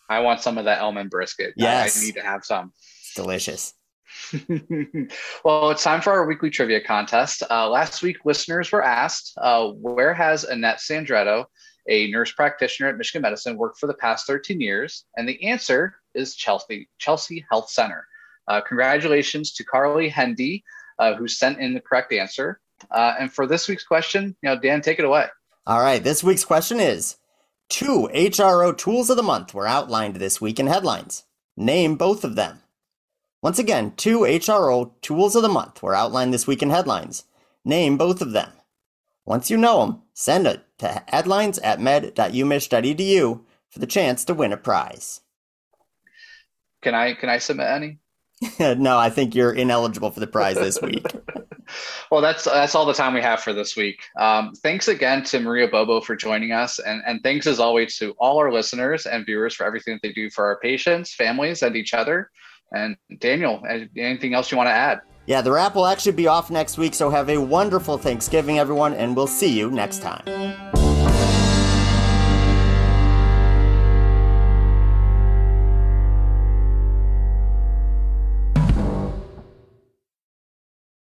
I 0.09 0.19
want 0.19 0.41
some 0.41 0.57
of 0.57 0.65
that 0.65 0.79
Elman 0.81 1.07
brisket. 1.07 1.53
Yes. 1.55 1.95
I, 1.95 2.01
I 2.01 2.05
need 2.05 2.15
to 2.15 2.23
have 2.23 2.43
some. 2.43 2.73
It's 2.75 3.13
delicious. 3.13 3.73
well, 5.43 5.69
it's 5.71 5.83
time 5.83 6.01
for 6.01 6.11
our 6.11 6.25
weekly 6.25 6.49
trivia 6.49 6.81
contest. 6.81 7.43
Uh, 7.49 7.69
last 7.69 8.01
week, 8.01 8.17
listeners 8.25 8.71
were 8.71 8.83
asked, 8.83 9.33
uh, 9.37 9.67
where 9.69 10.13
has 10.13 10.43
Annette 10.43 10.79
Sandretto, 10.79 11.45
a 11.87 12.09
nurse 12.11 12.31
practitioner 12.31 12.89
at 12.89 12.97
Michigan 12.97 13.21
Medicine, 13.21 13.57
worked 13.57 13.79
for 13.79 13.87
the 13.87 13.93
past 13.93 14.27
13 14.27 14.59
years? 14.59 15.05
And 15.15 15.27
the 15.27 15.41
answer 15.43 15.95
is 16.13 16.35
Chelsea, 16.35 16.89
Chelsea 16.97 17.45
Health 17.49 17.69
Center. 17.69 18.07
Uh, 18.47 18.61
congratulations 18.61 19.53
to 19.53 19.63
Carly 19.63 20.09
Hendy, 20.09 20.63
uh, 20.99 21.15
who 21.15 21.27
sent 21.27 21.59
in 21.59 21.73
the 21.73 21.81
correct 21.81 22.13
answer. 22.13 22.59
Uh, 22.91 23.15
and 23.19 23.31
for 23.31 23.47
this 23.47 23.67
week's 23.67 23.85
question, 23.85 24.35
you 24.41 24.49
know, 24.49 24.59
Dan, 24.59 24.81
take 24.81 24.99
it 24.99 25.05
away. 25.05 25.27
All 25.65 25.81
right. 25.81 26.03
This 26.03 26.23
week's 26.23 26.45
question 26.45 26.79
is 26.79 27.17
Two 27.69 28.09
HRO 28.13 28.75
tools 28.77 29.09
of 29.09 29.17
the 29.17 29.23
month 29.23 29.53
were 29.53 29.67
outlined 29.67 30.15
this 30.15 30.39
week 30.39 30.59
in 30.59 30.67
headlines. 30.67 31.23
Name 31.57 31.95
both 31.95 32.23
of 32.23 32.35
them. 32.35 32.61
Once 33.41 33.59
again, 33.59 33.93
two 33.95 34.19
HRO 34.19 34.91
tools 35.01 35.35
of 35.35 35.43
the 35.43 35.49
month 35.49 35.83
were 35.83 35.95
outlined 35.95 36.33
this 36.33 36.47
week 36.47 36.63
in 36.63 36.69
headlines. 36.69 37.25
Name 37.63 37.97
both 37.97 38.21
of 38.21 38.31
them. 38.31 38.51
Once 39.25 39.49
you 39.49 39.57
know 39.57 39.85
them, 39.85 40.01
send 40.13 40.47
it 40.47 40.63
to 40.79 41.03
headlines 41.07 41.59
at 41.59 41.79
med.umich.edu 41.79 43.41
for 43.69 43.79
the 43.79 43.85
chance 43.85 44.23
to 44.25 44.33
win 44.33 44.53
a 44.53 44.57
prize. 44.57 45.21
Can 46.81 46.95
I 46.95 47.13
can 47.13 47.29
I 47.29 47.37
submit 47.39 47.67
any? 47.67 47.99
no, 48.59 48.97
I 48.97 49.09
think 49.09 49.35
you're 49.35 49.51
ineligible 49.51 50.11
for 50.11 50.19
the 50.19 50.27
prize 50.27 50.55
this 50.55 50.81
week. 50.81 51.05
well, 52.11 52.21
that's 52.21 52.45
that's 52.45 52.75
all 52.75 52.85
the 52.85 52.93
time 52.93 53.13
we 53.13 53.21
have 53.21 53.41
for 53.41 53.51
this 53.51 53.75
week. 53.75 54.01
Um, 54.17 54.53
thanks 54.63 54.87
again 54.87 55.23
to 55.25 55.39
Maria 55.39 55.67
Bobo 55.67 56.01
for 56.01 56.15
joining 56.15 56.51
us, 56.51 56.79
and 56.79 57.01
and 57.05 57.21
thanks 57.23 57.47
as 57.47 57.59
always 57.59 57.97
to 57.97 58.11
all 58.19 58.37
our 58.37 58.51
listeners 58.51 59.05
and 59.05 59.25
viewers 59.25 59.55
for 59.55 59.65
everything 59.65 59.95
that 59.95 60.01
they 60.01 60.13
do 60.13 60.29
for 60.29 60.45
our 60.45 60.59
patients, 60.59 61.13
families, 61.13 61.63
and 61.63 61.75
each 61.75 61.93
other. 61.93 62.29
And 62.71 62.97
Daniel, 63.19 63.63
anything 63.97 64.33
else 64.33 64.51
you 64.51 64.57
want 64.57 64.67
to 64.67 64.73
add? 64.73 64.99
Yeah, 65.25 65.41
the 65.41 65.51
wrap 65.51 65.75
will 65.75 65.87
actually 65.87 66.13
be 66.13 66.27
off 66.27 66.49
next 66.49 66.77
week, 66.77 66.93
so 66.93 67.09
have 67.09 67.29
a 67.29 67.37
wonderful 67.37 67.97
Thanksgiving, 67.97 68.59
everyone, 68.59 68.93
and 68.93 69.15
we'll 69.15 69.27
see 69.27 69.57
you 69.57 69.69
next 69.69 70.01
time. 70.01 70.76